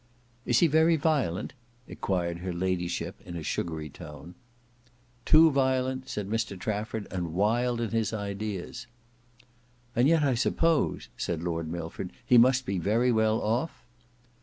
[0.47, 1.53] "Is he very violent?"
[1.87, 4.33] enquired her ladyship in a sugary tone.
[5.25, 8.87] "Too violent," said Mr Trafford, "and wild in his ideas."
[9.95, 13.85] "And yet I suppose," said Lord Milford, "he must be very well off?"